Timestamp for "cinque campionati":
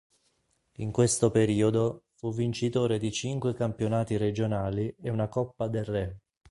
3.11-4.17